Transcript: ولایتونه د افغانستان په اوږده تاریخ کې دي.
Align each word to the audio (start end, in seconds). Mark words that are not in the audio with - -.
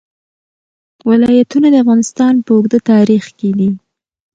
ولایتونه 1.09 1.67
د 1.71 1.75
افغانستان 1.83 2.33
په 2.45 2.51
اوږده 2.55 2.79
تاریخ 2.91 3.23
کې 3.37 3.49
دي. 3.57 3.69